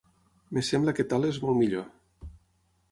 [0.53, 1.87] Em sembla que tal és molt millor.